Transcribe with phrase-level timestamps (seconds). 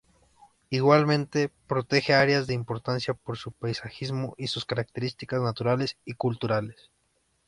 [0.71, 6.89] Igualmente protege áreas de importancia por su paisajismo y sus características naturales y culturales.